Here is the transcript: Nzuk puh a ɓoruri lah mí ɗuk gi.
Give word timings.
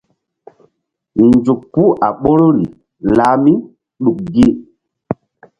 Nzuk 1.27 1.61
puh 1.73 1.91
a 2.05 2.07
ɓoruri 2.21 2.63
lah 3.17 3.33
mí 3.43 3.51
ɗuk 4.03 4.17
gi. 4.33 4.45